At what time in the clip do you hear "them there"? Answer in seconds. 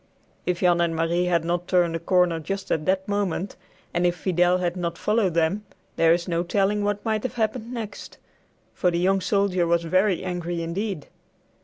5.35-6.11